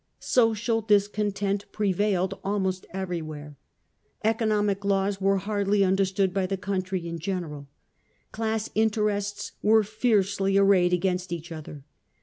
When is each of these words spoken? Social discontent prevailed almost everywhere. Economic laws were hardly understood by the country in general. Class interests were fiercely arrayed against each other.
Social 0.17 0.81
discontent 0.81 1.67
prevailed 1.71 2.33
almost 2.43 2.87
everywhere. 2.91 3.55
Economic 4.23 4.83
laws 4.83 5.21
were 5.21 5.37
hardly 5.37 5.83
understood 5.83 6.33
by 6.33 6.47
the 6.47 6.57
country 6.57 7.07
in 7.07 7.19
general. 7.19 7.67
Class 8.31 8.71
interests 8.73 9.51
were 9.61 9.83
fiercely 9.83 10.57
arrayed 10.57 10.91
against 10.91 11.31
each 11.31 11.51
other. 11.51 11.83